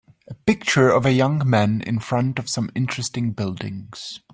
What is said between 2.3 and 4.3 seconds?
of some interesting buildings.